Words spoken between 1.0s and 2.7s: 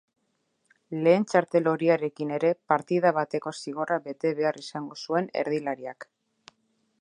Lehen txartel horiarekin ere